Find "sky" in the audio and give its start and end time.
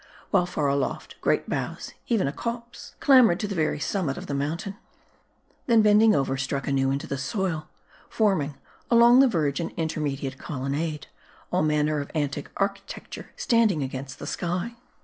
14.25-14.75